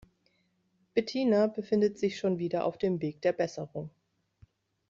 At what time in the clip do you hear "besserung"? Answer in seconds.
3.33-3.91